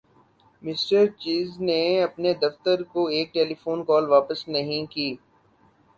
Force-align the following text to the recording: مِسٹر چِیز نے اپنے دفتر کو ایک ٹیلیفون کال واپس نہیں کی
مِسٹر 0.63 1.05
چِیز 1.21 1.47
نے 1.61 1.81
اپنے 2.03 2.33
دفتر 2.43 2.77
کو 2.93 3.01
ایک 3.15 3.27
ٹیلیفون 3.33 3.83
کال 3.87 4.03
واپس 4.09 4.47
نہیں 4.47 4.85
کی 4.93 5.09